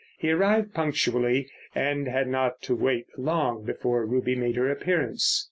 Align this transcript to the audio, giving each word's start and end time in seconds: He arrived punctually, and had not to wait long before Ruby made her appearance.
He 0.17 0.31
arrived 0.31 0.73
punctually, 0.73 1.47
and 1.75 2.07
had 2.07 2.27
not 2.27 2.59
to 2.63 2.75
wait 2.75 3.05
long 3.19 3.63
before 3.63 4.03
Ruby 4.03 4.35
made 4.35 4.55
her 4.55 4.67
appearance. 4.71 5.39